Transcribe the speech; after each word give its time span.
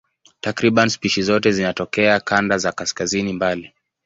Takriban 0.41 0.89
spishi 0.89 1.21
zote 1.21 1.51
zinatokea 1.51 2.19
kanda 2.19 2.57
za 2.57 2.71
kaskazini 2.71 3.33
mbali. 3.33 3.73